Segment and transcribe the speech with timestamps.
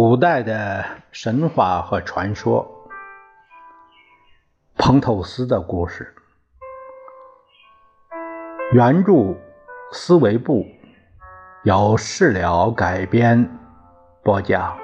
[0.00, 2.64] 古代的神话和传说，
[4.76, 6.14] 彭透斯的故事，
[8.72, 9.34] 原著
[9.90, 10.64] 思维部，
[11.64, 13.58] 由事了改编
[14.22, 14.78] 播讲。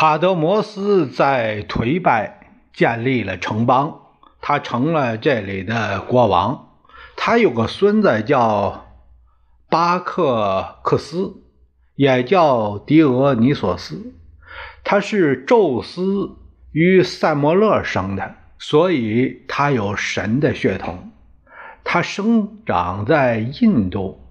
[0.00, 4.00] 卡德摩斯在颓败建立了城邦，
[4.40, 6.70] 他成了这里的国王。
[7.18, 8.86] 他有个孙子叫
[9.68, 11.42] 巴克克斯，
[11.96, 14.14] 也叫狄俄尼索斯。
[14.84, 16.30] 他是宙斯
[16.72, 21.10] 与塞摩勒生的，所以他有神的血统。
[21.84, 24.26] 他生长在印度，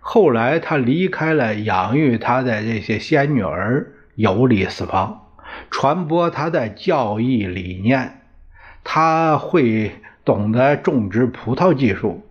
[0.00, 3.90] 后来他离开了养育他的这些仙女儿。
[4.14, 5.26] 游历四方，
[5.70, 8.20] 传播他的教义理念。
[8.82, 9.92] 他会
[10.24, 12.22] 懂得种植葡萄技术，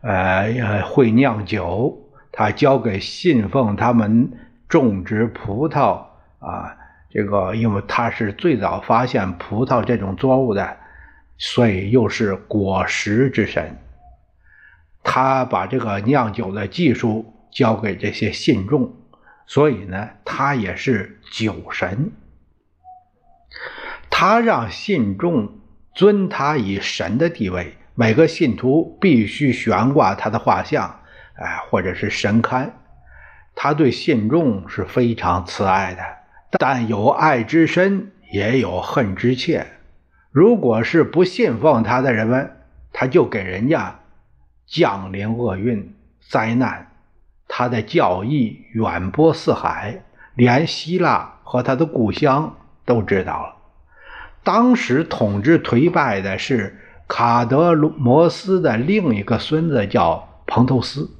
[0.00, 1.98] 呃，会酿酒。
[2.32, 4.32] 他教给信奉他们
[4.68, 6.04] 种植葡萄
[6.40, 6.76] 啊，
[7.10, 10.76] 这个因为他是最早发现葡萄这种作物的，
[11.38, 13.78] 所以又是果实之神。
[15.04, 18.92] 他把这个酿酒的技术交给这些信众。
[19.52, 22.10] 所以呢，他也是酒神。
[24.08, 25.58] 他让信众
[25.94, 31.00] 尊他以神的地位，每个信徒必须悬挂他的画像，
[31.34, 32.70] 哎，或者是神龛。
[33.54, 36.02] 他对信众是非常慈爱的，
[36.58, 39.66] 但有爱之深，也有恨之切。
[40.30, 42.56] 如果是不信奉他的人们，
[42.90, 44.00] 他就给人家
[44.66, 45.94] 降临厄运、
[46.26, 46.88] 灾难。
[47.54, 53.56] 他的教义远播四海，连希腊和他的故乡都知道了。
[54.42, 61.10] 当时统治颓败的是卡德摩斯的另一个孙子，叫彭透斯。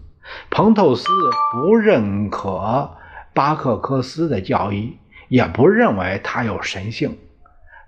[0.49, 1.07] 彭透斯
[1.53, 2.97] 不认可
[3.35, 4.97] 巴克克斯的教义，
[5.29, 7.19] 也不认为他有神性。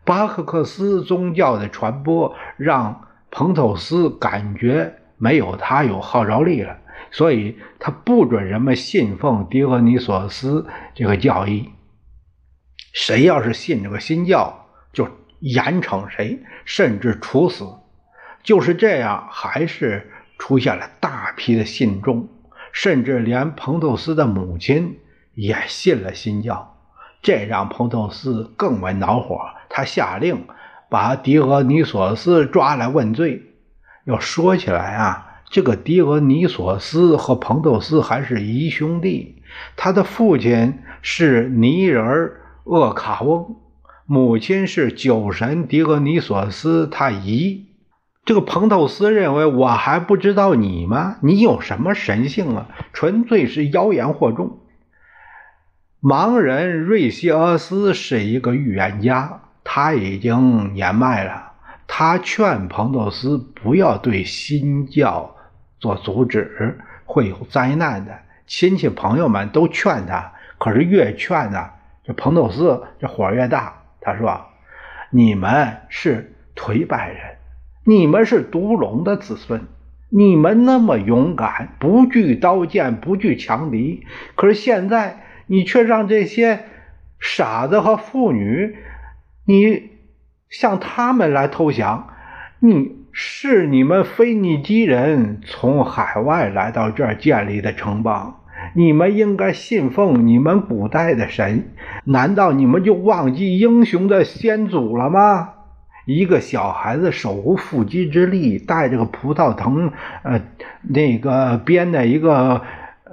[0.04, 6.77] 巴克克斯宗教的传播让彭透斯感觉没有他有号召力了。
[7.15, 10.67] 所以他不准人们信奉狄俄尼索斯
[10.97, 11.71] 这个教义。
[12.93, 15.09] 谁要是信这个新教，就
[15.39, 17.65] 严惩谁，甚至处死。
[18.43, 22.29] 就是这样，还是出现了大批的信众，
[22.73, 24.99] 甚至连彭透斯的母亲
[25.35, 26.77] 也信了新教。
[27.23, 29.39] 这让彭透斯更为恼火，
[29.71, 30.49] 他下令
[30.91, 33.41] 把狄俄尼索斯抓来问罪。
[34.05, 35.31] 要说起来啊。
[35.54, 39.41] 这个狄俄尼索斯和彭透斯还是姨兄弟，
[39.76, 42.32] 他的父亲是泥人
[42.65, 43.54] 厄卡翁，
[44.04, 47.66] 母亲是酒神狄俄尼索斯他姨。
[48.25, 51.19] 这个彭透斯认为我还不知道你吗？
[51.22, 52.66] 你有什么神性啊？
[52.92, 54.59] 纯粹是妖言惑众。
[56.03, 61.53] 盲人瑞西俄斯是一个预言家，他已经年迈了，
[61.86, 65.34] 他劝彭透斯不要对新教。
[65.84, 71.72] 做阻止会有灾难的，亲戚朋友们都劝他，可是越劝呢，
[72.05, 73.83] 这彭斗斯这火越大。
[74.00, 74.47] 他说
[75.12, 77.37] ：“你们是颓败人，
[77.84, 79.67] 你们是毒龙的子孙，
[80.09, 84.06] 你们那么勇敢，不惧刀剑，不惧强敌，
[84.37, 86.65] 可是现在你却让这些
[87.21, 88.78] 傻子和妇女，
[89.45, 89.91] 你
[90.49, 92.09] 向他们来投降，
[92.59, 98.41] 你。”是你们腓尼基人从海外来到这儿建立的城邦，
[98.75, 101.69] 你们应该信奉你们古代的神，
[102.07, 105.51] 难道你们就忘记英雄的先祖了吗？
[106.07, 109.93] 一个小孩子手无缚鸡之力，带着个葡萄藤，
[110.25, 110.41] 呃，
[110.83, 112.63] 那个编的一个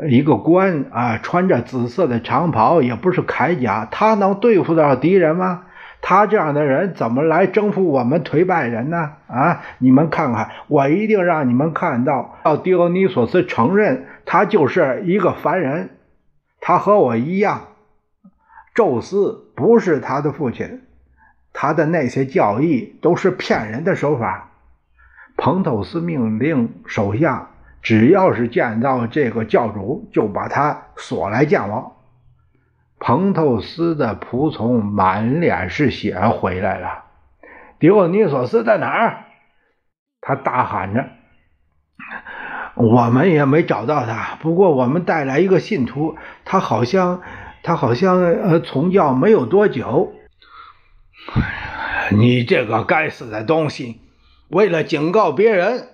[0.09, 5.62] 一个冠啊，穿着紫色的长袍，也不是铠甲，他能对付得了敌人吗？
[6.01, 9.13] 他这样的人怎么来征服我们颓败人呢？
[9.27, 9.62] 啊！
[9.77, 15.92] 你们看看，我一定让你们看到，要狄俄尼索斯承认他就是一个凡人，
[16.59, 17.68] 他和我一样。
[18.74, 20.81] 宙斯不是他的父亲，
[21.53, 24.50] 他的那些教义都是骗人的手法。
[25.38, 27.50] 彭透斯命令手下，
[27.81, 31.95] 只要是见到这个教主，就把他锁来见我。
[33.03, 37.06] 彭透斯的仆从满脸是血回来了。
[37.80, 39.25] 迪奥尼索斯在哪儿？
[40.21, 41.09] 他大喊着
[42.77, 44.38] ：“我们也没找到他。
[44.39, 46.15] 不过我们带来一个信徒，
[46.45, 47.24] 他好像
[47.63, 50.13] 他好像呃从教没有多久。
[52.12, 54.00] 你这个该死的东西！
[54.50, 55.88] 为了警告别人，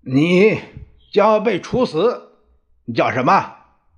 [0.00, 0.60] 你
[1.12, 2.28] 将要被处死。
[2.84, 3.56] 你叫什么？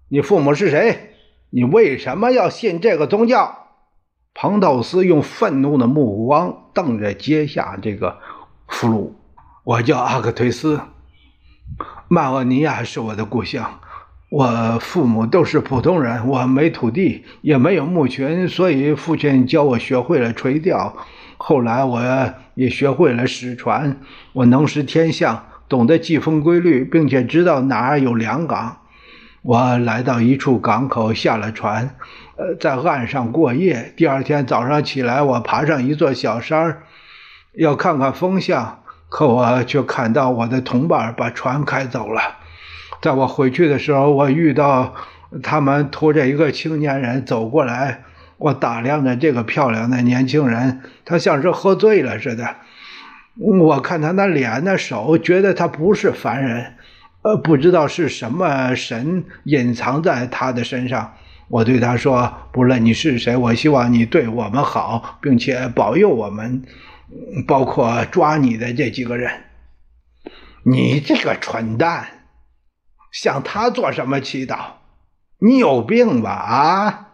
[0.09, 1.13] 你父母是谁？
[1.51, 3.67] 你为什么要信这个宗教？
[4.35, 8.19] 庞道斯用愤怒的目光瞪着阶下这个
[8.69, 9.13] 俘虏。
[9.65, 10.81] 我叫阿克忒斯，
[12.09, 13.81] 曼沃尼亚是我的故乡。
[14.29, 20.97] 我父母都是普通人，我没土地，也没有牧群，所以父亲教我学会了垂钓。
[21.39, 22.01] 后来我
[22.55, 24.01] 也学会了使船，
[24.33, 28.79] 我能识天象，懂得季风规律，并且知道哪儿有良港。
[29.47, 31.95] 我来到一处港口，下了船，
[32.37, 33.95] 呃，在岸上过夜。
[33.97, 36.83] 第二天早上起来，我爬上一座小山
[37.53, 38.83] 要看看风向。
[39.09, 42.21] 可我却看到我的同伴把船开走了。
[43.01, 44.97] 在我回去的时候，我遇到
[45.45, 48.03] 他们拖着一个青年人走过来。
[48.39, 52.57] 我打量着这个漂亮的年轻人，他像是喝醉了似的。
[53.39, 56.75] 我看他那脸、那手，觉得他不是凡人。
[57.27, 61.15] 呃，不知道是什么神隐藏在他的身上。
[61.49, 66.63] 我对他说：“不论你是谁，我希望你对我们好，并且保佑我们。”
[67.49, 69.45] 包括抓你的这几个人，
[70.65, 72.07] 你这个蠢蛋，
[73.13, 74.59] 向他做什么祈祷？
[75.39, 76.31] 你有病吧？
[76.31, 77.09] 啊！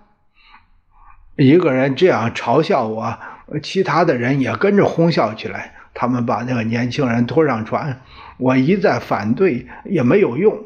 [1.36, 3.18] 一个人这样嘲笑我，
[3.62, 5.74] 其他的人也跟着哄笑起来。
[5.94, 8.00] 他们把那个年轻人拖上船，
[8.38, 10.58] 我一再反对也没有用。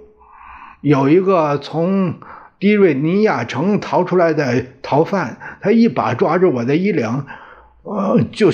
[0.81, 2.15] 有一个从
[2.59, 7.25] 迪瑞尼亚城逃出来的逃犯，他一把抓住我的衣领，
[7.83, 8.51] 呃，就。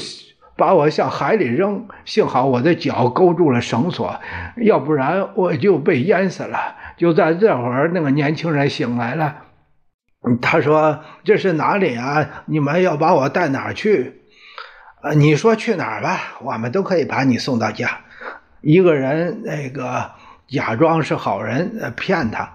[0.55, 4.21] 把我向海里扔，幸好我的脚勾住了绳索，
[4.59, 6.77] 要不然我就被淹死了。
[6.99, 9.37] 就在这会儿，那个年轻人醒来了，
[10.43, 12.45] 他说：“这是哪里啊？
[12.47, 14.22] 你们要把我带哪儿去？
[15.03, 18.01] 呃，你说去哪儿吧，我们都可以把你送到家。”
[18.63, 20.13] 一个人那个
[20.47, 22.53] 假装是好人，骗他。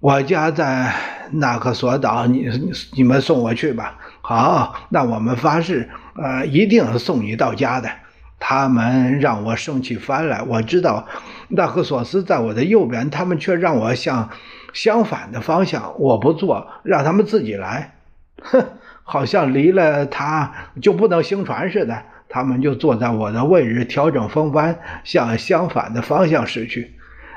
[0.00, 0.94] 我家在
[1.32, 2.48] 纳克索岛，你
[2.94, 3.98] 你们送我去吧。
[4.22, 5.90] 好，那我们发誓。
[6.16, 7.90] 呃，一定送你到家的。
[8.38, 10.44] 他们让我生气翻了。
[10.44, 11.06] 我知道
[11.48, 14.30] 纳克索斯在我的右边，他们却让我向
[14.72, 15.94] 相反的方向。
[15.98, 17.96] 我不做，让他们自己来。
[18.42, 18.64] 哼，
[19.04, 20.52] 好像离了他
[20.82, 22.02] 就不能行船似的。
[22.28, 26.93] 他们就坐在我的位置，调整风帆，向相反的方向驶去。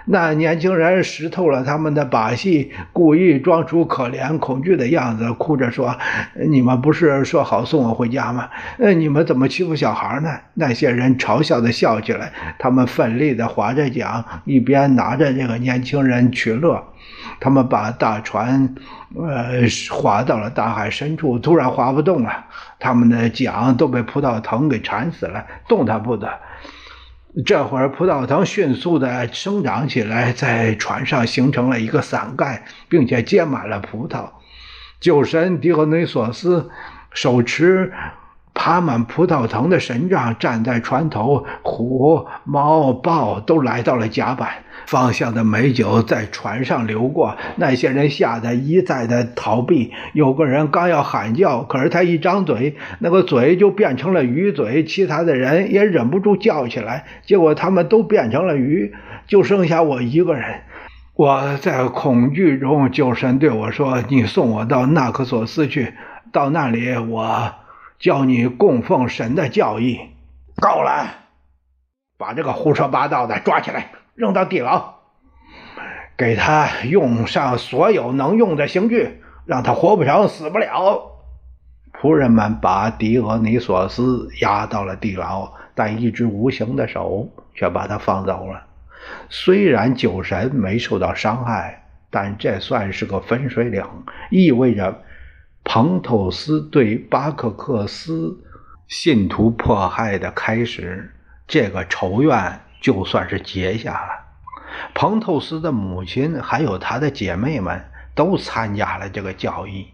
[0.09, 5.94] 那年轻人识透了他们的把戏，故意装出可怜恐惧的样子，哭着说
[6.50, 8.50] ：“你们不是说好送我回家吗？
[8.80, 16.81] 呃，你们怎么欺负小孩呢？”那些人嘲笑的笑起来，他们奋力的划着桨，一边拿着这个年轻人取乐。
[17.39, 18.75] 他们把大船，
[19.15, 19.62] 呃，
[19.92, 22.45] 划到了大海深处，突然划不动了，
[22.80, 26.30] 他们的桨都被葡萄藤给缠死了，动弹不得。
[27.45, 34.28] 这会儿，葡萄藤迅速地生长起来，在船上形成了一个伞盖，并且结满了葡萄。
[35.00, 36.69] 酒神狄俄内索斯
[37.12, 37.94] 手持。
[38.59, 44.50] 爬满葡萄藤的神杖站在船头，虎、猫、豹都来到了甲板。
[44.88, 49.94] 芳香的美酒在船上流过，那些人吓得一再的逃避。
[50.14, 54.83] 有个人刚要喊叫，可是他一张嘴，那个嘴就变成了鱼嘴。
[54.83, 58.92] 其他的人也忍不住叫起来，结果他们都变成了鱼，
[59.28, 60.61] 就剩下我一个人。
[61.14, 65.94] 我在恐惧中，酒神对我说：“你送我到纳克索斯去，
[66.31, 67.54] 到那里我。”
[67.99, 69.99] 教你供奉神的教义，
[70.61, 71.07] 够了！
[72.16, 74.95] 把这个胡说八道的抓起来，扔到地牢，
[76.16, 81.11] 给他用上所有能用的刑具，让他活不成，死不了。
[81.99, 88.63] 仆人们把狄俄尼索斯押到了地牢，但一只无形的手却把他放走了。
[89.30, 93.83] 虽然酒神没受到伤害，但这算是个分水岭，
[94.30, 95.01] 意味着。
[95.69, 98.38] 彭透斯对巴克克斯
[98.88, 101.12] 信徒迫害的开始，
[101.45, 104.07] 这个仇怨就算是结下了。
[104.95, 107.83] 彭透斯的母亲还有他的姐妹们
[108.16, 109.88] 都参加了这个教义。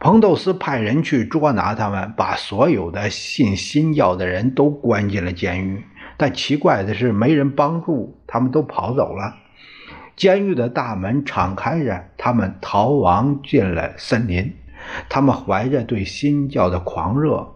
[0.00, 5.84] 彭透斯派人去捉拿他们，把所有的信新教的人都关进了监狱。
[6.16, 9.36] 但奇怪的是，没人帮助，他们都跑走了。
[10.16, 14.56] 监狱的大门敞开着，他们逃亡进了森林。
[15.08, 17.54] 他们怀着对新教的狂热，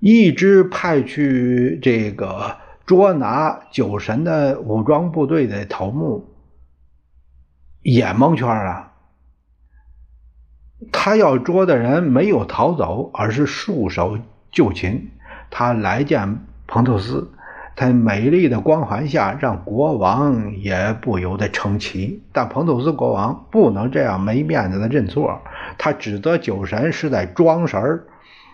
[0.00, 6.34] 一支派去这个捉拿酒神的武装部队的头目
[7.82, 8.92] 也蒙圈了。
[10.92, 14.18] 他要捉的人没有逃走，而是束手
[14.50, 15.10] 就擒。
[15.50, 17.32] 他来见彭透斯，
[17.76, 22.22] 在美丽的光环下，让国王也不由得称奇。
[22.32, 25.42] 但彭透斯国王不能这样没面子的认错，
[25.76, 28.04] 他指责酒神是在装神儿，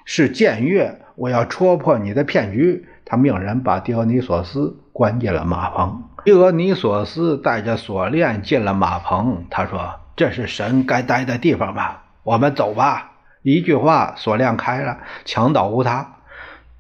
[0.05, 1.01] 是僭越。
[1.15, 2.85] 我要戳破你的骗局。
[3.05, 6.03] 他命人把狄俄尼索斯关进了马棚。
[6.25, 9.45] 狄俄尼索斯带着锁链进了马棚。
[9.51, 12.05] 他说：“这是神该待的地方吧？
[12.25, 13.13] 我们走吧。”
[13.43, 16.15] 一句话，锁链开了，墙倒无他。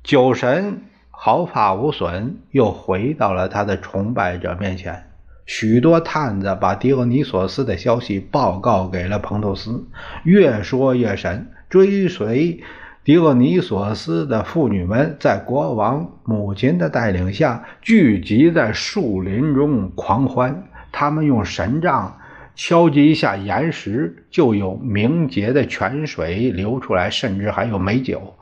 [0.02, 0.82] 酒神
[1.24, 5.04] 毫发无损，又回到了他的崇拜者面前。
[5.46, 9.84] 许多探子把狄俄尼索斯的消息报告给了彭透斯，
[10.24, 11.46] 越说越神。
[11.70, 12.60] 追随
[13.04, 20.64] 狄俄尼索斯的妇女们在国王母亲的带领下聚集在树林中狂欢。
[20.90, 22.18] 他们用神杖
[22.56, 28.34] 敲击一下岩石，就有明洁的泉水流出来，甚至还有美酒。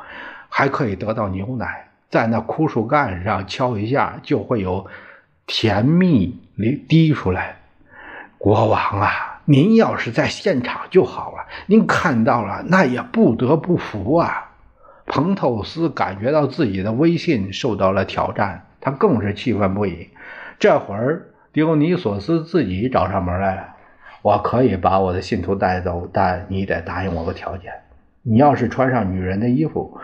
[0.49, 4.87] 还可以得到牛奶，在那枯树干上敲一下，就会有
[5.47, 7.57] 甜蜜滴滴出来。
[8.37, 14.51] 国王啊，您要是在现场就好了，您看到了，那也不得不服啊。
[15.07, 20.09] 彭透斯感觉到自己的威信受到了挑战，他更是气愤不已。
[20.59, 23.69] 这会儿，狄欧尼索斯自己找上门来了。
[24.23, 27.73] 我可以把我的信徒带走，但你得答应我个条件。
[28.23, 29.99] 你要是穿上女人的衣服，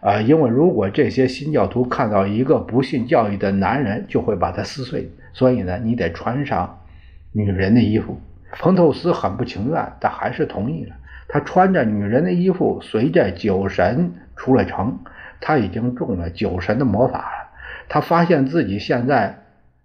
[0.00, 5.10] 呃，因为如果这些新教徒看到一个不信教义的男人，就会把他撕碎。
[5.32, 6.80] 所以呢，你得穿上
[7.32, 8.20] 女人的衣服。
[8.58, 10.94] 彭透斯很不情愿，但还是同意了。
[11.28, 14.98] 他穿着女人的衣服，随着酒神出了城。
[15.40, 17.50] 他已经中了酒神的魔法了。
[17.88, 19.38] 他发现自己现在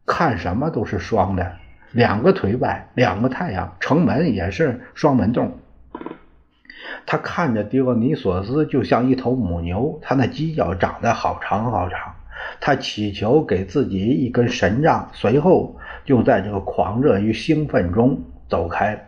[0.05, 1.53] 看什么都是双的，
[1.93, 5.57] 两个腿外，两个太阳，城门也是双门洞。
[7.05, 12.15] 他看着狄奥尼索斯就像一头母牛，他那犄角长得好长好长。
[12.61, 19.01] 他祈求给自己一根神杖，随后就在这个狂热与兴奋中走开了。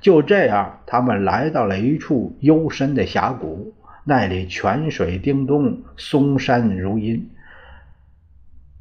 [0.00, 7.30] 就这样，他们来到了一处幽深的峡谷，那里泉水叮咚，松山如茵。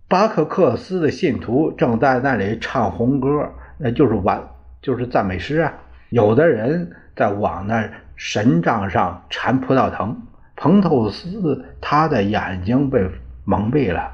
[0.10, 4.44] 巴克克斯的信徒正在那里唱红歌，那就是晚，
[4.82, 5.74] 就是赞美诗啊。
[6.10, 7.90] 有的人在往那。
[8.16, 10.16] 神杖上缠葡萄藤，
[10.56, 13.10] 彭透斯他的眼睛被
[13.44, 14.12] 蒙蔽了，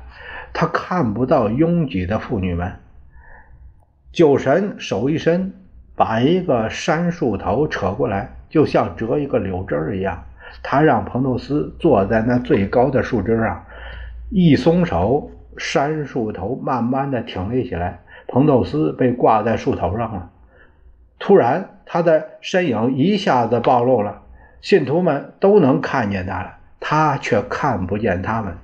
[0.54, 2.74] 他看不到拥挤的妇女们。
[4.12, 5.54] 酒神手一伸，
[5.96, 10.24] 把一个杉树头扯过来，就像折一个柳枝一样。
[10.64, 13.64] 他让彭透斯坐在那最高的树枝上，
[14.32, 20.30] 一松手，杉树头慢慢的挺立起来，彭透斯被挂在树头上了。
[21.20, 21.76] 突然。
[21.92, 24.22] 他的身影一下子暴露了，
[24.62, 28.58] 信徒们都能看见他了，他却看不见他们。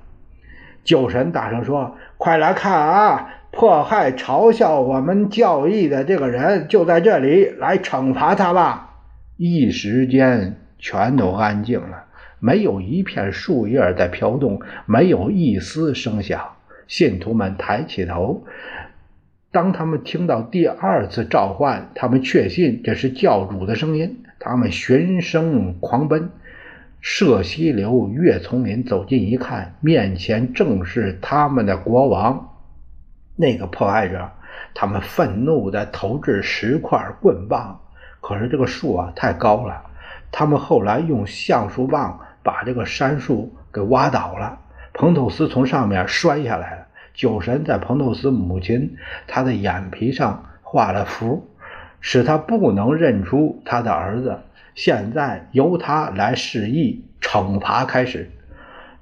[0.84, 3.34] 酒神大声说：“快来看啊！
[3.50, 8.92] 迫害、嘲笑我们教义的这个人就在这里，来惩罚他吧！”
[9.38, 12.04] 一时间，全都安静了，
[12.40, 16.40] 没有一片树叶在飘动，没有一丝声响。
[16.88, 18.44] 信徒们抬起头。
[19.56, 24.22] 当他们听到第二次召唤，他们确信这是教主的声音。
[24.38, 26.30] 他们循声狂奔，
[27.00, 32.50] 涉溪流，越丛林，走近一看，面前正是他们的国王，
[33.38, 34.30] 那个迫害者。
[34.74, 37.80] 他们愤怒地投掷石块、棍棒，
[38.20, 39.82] 可是这个树啊太高了。
[40.34, 44.60] 他们后来用橡树棒把这个杉树给挖倒了。
[44.94, 46.85] 彭透斯从上面摔下来了。
[47.16, 48.96] 酒神在彭透斯母亲
[49.28, 51.48] 他的眼皮上画了符，
[52.02, 54.40] 使他不能认出他的儿子。
[54.76, 58.30] 现在由他来示意惩罚开始。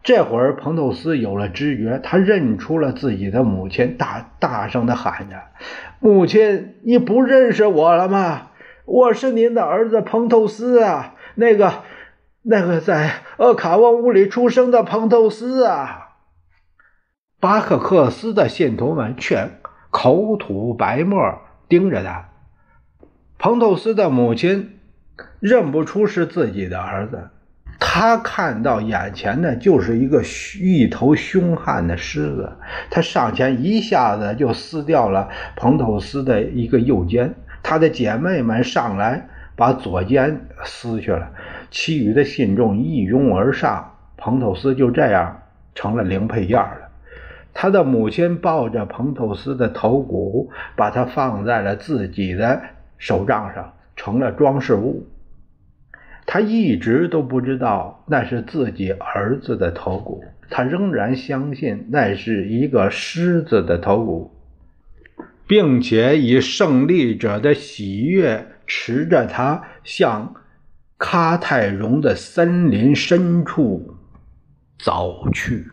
[0.04, 5.38] 这会儿彭透斯有了知觉，他认出了自己的母亲，大大声的喊着
[6.00, 8.50] ：“母亲，你不认识我了吗？
[8.86, 11.84] 我是您的儿子彭透斯啊，那个
[12.42, 16.02] 那个在厄卡翁屋里出生的彭透斯啊。”
[17.44, 19.50] 巴克克斯的信徒们却
[19.92, 22.30] 口吐白沫，盯着他。
[23.38, 24.80] 彭透斯的母亲
[25.42, 27.32] 认不出是自己的儿子，
[27.82, 30.24] 他看到眼前的就是一个
[30.62, 32.54] 一头凶悍的狮子。
[32.90, 41.30] 他上前一下子就撕掉了彭透斯的一个右肩，他的姐妹们上来把左肩撕去了，
[41.70, 45.42] 其余的信众一拥而上，彭透斯就这样
[45.76, 46.83] 成了零配件了。
[47.54, 52.62] 他的母亲抱着彭透斯的头骨，把它放在了自己的
[52.98, 55.08] 手杖上，成了装饰物。
[56.26, 64.32] 他一直都不知道那是自己儿子的头骨，他仍然相信那是一个狮子的头骨，
[65.46, 70.34] 并且以胜利者的喜悦持着他向
[70.98, 73.96] 喀泰隆的森林深处
[74.80, 75.68] 走去。